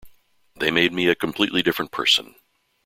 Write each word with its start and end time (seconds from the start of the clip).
They 0.55 0.71
made 0.71 0.93
me 0.93 1.07
a 1.09 1.13
completely 1.15 1.61
different 1.61 1.91
person. 1.91 2.33